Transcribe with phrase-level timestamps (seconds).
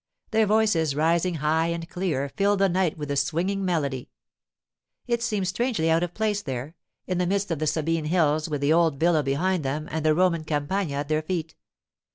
[0.31, 4.09] Their voices, rising high and clear, filled the night with the swinging melody.
[5.05, 6.73] It seemed strangely out of place there,
[7.05, 10.15] in the midst of the Sabine hills, with the old villa behind them and the
[10.15, 11.53] Roman Campagna at their feet.